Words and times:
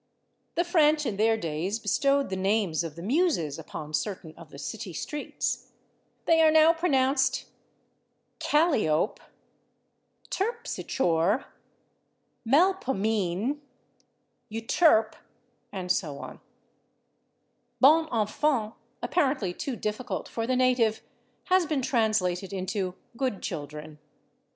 The 0.55 0.63
French, 0.63 1.05
in 1.05 1.17
their 1.17 1.37
days, 1.37 1.77
bestowed 1.77 2.31
the 2.31 2.35
names 2.35 2.83
of 2.83 2.95
the 2.95 3.03
Muses 3.03 3.59
upon 3.59 3.93
certain 3.93 4.33
of 4.35 4.49
the 4.49 4.57
city 4.57 4.93
streets. 4.93 5.71
They 6.25 6.41
are 6.41 6.49
now 6.49 6.73
pronounced 6.73 7.45
/Cal´ 8.39 8.71
y 8.71 8.87
ope/, 8.87 9.19
/Terp´ 10.31 10.65
si 10.65 10.81
chore/, 10.85 11.45
/Mel 12.47 12.81
po 12.81 12.93
mean´/, 12.93 13.59
/You 14.51 14.65
terp´/, 14.65 15.19
and 15.71 15.91
so 15.91 16.17
on. 16.17 16.39
/Bon 17.79 18.11
Enfants/, 18.11 18.75
apparently 19.03 19.53
too 19.53 19.75
difficult 19.75 20.27
for 20.27 20.47
the 20.47 20.55
native, 20.55 21.03
has 21.43 21.67
been 21.67 21.83
translated 21.83 22.51
into 22.51 22.95
/Good 23.15 23.43
Children 23.43 23.99